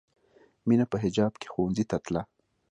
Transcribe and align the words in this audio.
مینه 0.67 0.85
په 0.91 0.97
حجاب 1.03 1.33
کې 1.41 1.47
ښوونځي 1.53 1.85
ته 1.89 1.97
تله 2.05 2.21